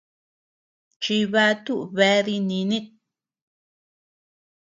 [1.01, 2.87] Chibatu bea dinínit.